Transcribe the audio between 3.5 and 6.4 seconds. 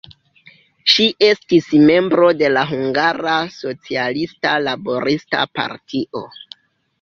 Socialista Laborista Partio.